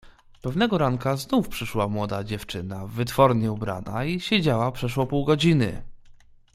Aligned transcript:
"Pewnego 0.41 0.77
ranka 0.77 1.15
znów 1.15 1.49
przyszła 1.49 1.87
młoda 1.87 2.23
dziewczyna 2.23 2.87
wytwornie 2.87 3.51
ubrana 3.51 4.05
i 4.05 4.19
siedziała 4.19 4.71
przeszło 4.71 5.07
pół 5.07 5.25
godziny." 5.25 5.83